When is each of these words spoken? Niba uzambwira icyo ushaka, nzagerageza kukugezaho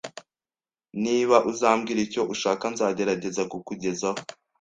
Niba 1.03 1.37
uzambwira 1.51 1.99
icyo 2.05 2.21
ushaka, 2.33 2.63
nzagerageza 2.73 3.41
kukugezaho 3.51 4.19